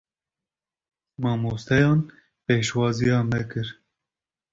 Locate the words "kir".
3.51-3.67